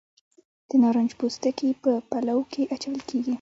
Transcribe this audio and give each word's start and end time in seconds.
د 0.69 0.71
نارنج 0.81 1.11
پوستکي 1.19 1.69
په 1.83 1.91
پلو 2.11 2.39
کې 2.51 2.63
اچول 2.75 2.99
کیږي. 3.09 3.29